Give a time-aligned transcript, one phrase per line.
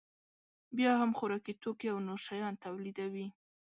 [0.77, 3.27] بیا هم خوراکي توکي او نور شیان تولیدوي